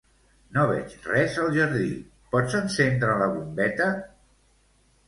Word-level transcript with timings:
No 0.53 0.63
veig 0.71 0.95
res 1.09 1.37
al 1.43 1.53
jardí; 1.57 1.91
pots 2.33 2.59
encendre 2.63 3.21
la 3.23 3.31
bombeta? 3.37 3.93